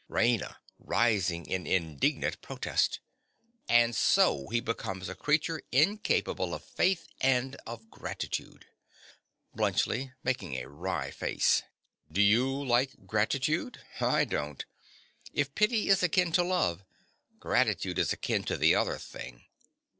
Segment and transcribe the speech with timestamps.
[0.09, 0.55] RAINA.
[0.79, 3.01] (rising in indignant protest).
[3.69, 8.65] And so he becomes a creature incapable of faith and of gratitude.
[9.55, 10.15] BLUNTSCHLI.
[10.23, 11.61] (making a wry face).
[12.11, 13.81] Do you like gratitude?
[13.99, 14.65] I don't.
[15.33, 16.83] If pity is akin to love,
[17.39, 19.45] gratitude is akin to the other thing.